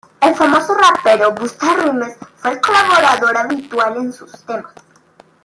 [0.19, 4.73] El famoso rapero Busta Rhymes fue un colaborador habitual en sus temas.